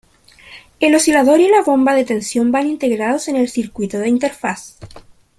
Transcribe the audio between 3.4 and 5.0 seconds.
circuito de interfaz.